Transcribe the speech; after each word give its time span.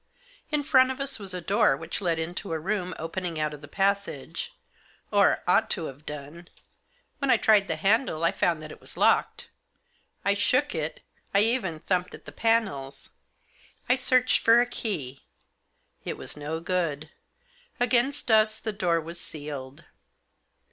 In 0.49 0.63
front 0.63 0.89
of 0.89 0.99
us 0.99 1.19
was 1.19 1.31
a 1.31 1.41
door 1.41 1.77
which 1.77 2.01
led 2.01 2.17
into 2.17 2.53
a 2.53 2.59
room 2.59 2.95
opening 2.97 3.39
out 3.39 3.53
of 3.53 3.61
the 3.61 3.67
passage, 3.67 4.51
or 5.11 5.43
ought 5.47 5.69
to 5.69 5.85
have 5.85 6.07
done. 6.07 6.47
When 7.19 7.29
I 7.29 7.37
tried 7.37 7.67
the 7.67 7.75
handle 7.75 8.23
I 8.23 8.31
found 8.31 8.63
that 8.63 8.71
it 8.71 8.81
was 8.81 8.97
locked. 8.97 9.47
I 10.25 10.33
shook 10.33 10.73
it, 10.73 11.01
I 11.35 11.41
even 11.41 11.81
thumped 11.81 12.15
at 12.15 12.25
the 12.25 12.31
panels, 12.31 13.11
I 13.87 13.93
searched 13.93 14.39
for 14.39 14.59
a 14.59 14.65
key; 14.65 15.21
it 16.03 16.17
was 16.17 16.35
no 16.35 16.59
good. 16.61 17.11
Against 17.79 18.31
us 18.31 18.59
the 18.59 18.73
door 18.73 18.99
was 18.99 19.21
sealed. 19.21 19.83